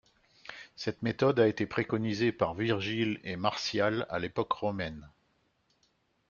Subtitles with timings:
[0.75, 5.07] Cette méthode a été préconisée par Virgile et Martial à l'époque romaine.